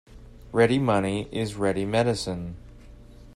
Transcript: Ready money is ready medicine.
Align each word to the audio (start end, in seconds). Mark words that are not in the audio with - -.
Ready 0.51 0.79
money 0.79 1.29
is 1.31 1.53
ready 1.53 1.85
medicine. 1.85 2.55